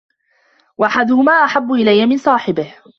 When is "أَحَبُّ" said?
1.45-1.71